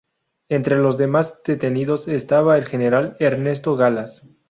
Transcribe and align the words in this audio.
Entre 0.49 0.77
los 0.79 0.97
demás 0.97 1.43
detenidos 1.45 2.07
estaba 2.07 2.57
el 2.57 2.65
general 2.65 3.15
Ernesto 3.19 3.75
Galaz. 3.75 4.23